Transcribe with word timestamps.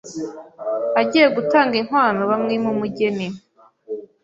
agiye 1.01 1.27
gutanga 1.35 1.73
inkwano 1.81 2.21
bamwima 2.29 2.67
umugeni 2.73 3.27